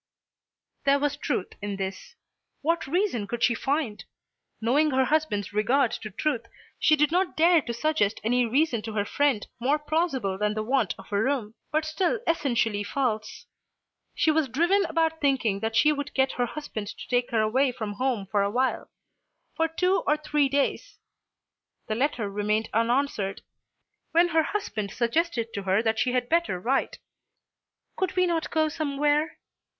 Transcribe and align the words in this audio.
There 0.83 0.97
was 0.97 1.15
truth 1.15 1.53
in 1.61 1.75
this. 1.75 2.15
What 2.63 2.87
reason 2.87 3.27
could 3.27 3.43
she 3.43 3.53
find? 3.53 4.03
Knowing 4.59 4.89
her 4.89 5.05
husband's 5.05 5.53
regard 5.53 5.91
to 5.91 6.09
truth 6.09 6.47
she 6.79 6.95
did 6.95 7.11
not 7.11 7.37
dare 7.37 7.61
to 7.61 7.71
suggest 7.71 8.19
any 8.23 8.43
reason 8.47 8.81
to 8.81 8.93
her 8.93 9.05
friend 9.05 9.45
more 9.59 9.77
plausible 9.77 10.39
than 10.39 10.55
the 10.55 10.63
want 10.63 10.95
of 10.97 11.11
a 11.11 11.21
room, 11.21 11.53
but 11.71 11.85
still 11.85 12.19
essentially 12.25 12.83
false. 12.83 13.45
She 14.15 14.31
was 14.31 14.47
driven 14.49 14.85
about 14.85 15.21
thinking 15.21 15.59
that 15.59 15.75
she 15.75 15.91
would 15.91 16.15
get 16.15 16.31
her 16.31 16.47
husband 16.47 16.87
to 16.87 17.07
take 17.07 17.29
her 17.29 17.41
away 17.41 17.71
from 17.71 17.93
home 17.93 18.25
for 18.25 18.41
awhile 18.41 18.89
for 19.55 19.67
two 19.67 20.01
or 20.07 20.17
three 20.17 20.49
days. 20.49 20.97
The 21.85 21.93
letter 21.93 22.27
remained 22.27 22.69
unanswered, 22.73 23.43
when 24.13 24.29
her 24.29 24.41
husband 24.41 24.89
suggested 24.89 25.53
to 25.53 25.61
her 25.61 25.83
that 25.83 25.99
she 25.99 26.13
had 26.13 26.27
better 26.27 26.59
write. 26.59 26.97
"Could 27.97 28.15
we 28.15 28.25
not 28.25 28.49
go 28.49 28.67
somewhere?" 28.67 29.37